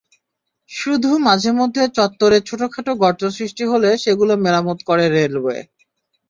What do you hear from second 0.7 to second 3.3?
শুধু মাঝেমধ্যে চত্বরে ছোটখাটো গর্ত